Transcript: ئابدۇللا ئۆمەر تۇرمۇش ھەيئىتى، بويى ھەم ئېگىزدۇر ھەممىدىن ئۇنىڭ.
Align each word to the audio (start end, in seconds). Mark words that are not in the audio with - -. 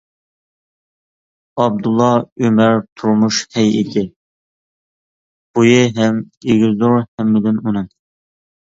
ئابدۇللا 1.63 2.07
ئۆمەر 2.47 2.81
تۇرمۇش 3.03 3.43
ھەيئىتى، 3.59 4.05
بويى 5.59 5.79
ھەم 6.01 6.23
ئېگىزدۇر 6.51 7.01
ھەممىدىن 7.07 7.65
ئۇنىڭ. 7.67 7.91